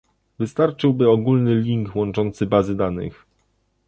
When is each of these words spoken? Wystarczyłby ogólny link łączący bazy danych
Wystarczyłby 0.39 1.09
ogólny 1.09 1.55
link 1.55 1.95
łączący 1.95 2.45
bazy 2.45 2.75
danych 2.75 3.25